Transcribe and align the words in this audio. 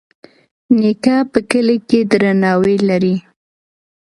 نیکه 0.79 1.15
په 1.31 1.39
کلي 1.49 1.77
کې 1.87 1.99
درناوی 2.11 2.77
لري. 2.89 3.15